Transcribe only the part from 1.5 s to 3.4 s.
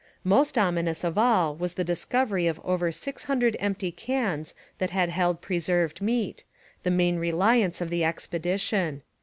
was the discovery of over six